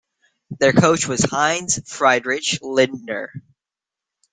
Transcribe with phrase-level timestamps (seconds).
[0.57, 3.31] Their coach was Heinz-Friedrich Lindner.